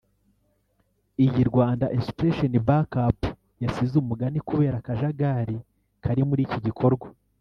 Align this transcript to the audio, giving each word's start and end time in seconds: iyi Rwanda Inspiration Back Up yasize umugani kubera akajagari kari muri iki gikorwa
iyi 1.23 1.41
Rwanda 1.49 1.85
Inspiration 1.97 2.53
Back 2.67 2.91
Up 3.07 3.19
yasize 3.63 3.93
umugani 3.97 4.39
kubera 4.47 4.75
akajagari 4.79 5.55
kari 6.03 6.21
muri 6.29 6.41
iki 6.47 6.59
gikorwa 6.67 7.07